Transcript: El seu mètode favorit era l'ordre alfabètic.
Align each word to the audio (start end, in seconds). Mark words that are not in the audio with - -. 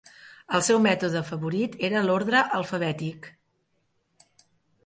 El 0.59 0.63
seu 0.67 0.79
mètode 0.85 1.21
favorit 1.27 1.77
era 1.89 2.03
l'ordre 2.07 2.41
alfabètic. 2.61 3.29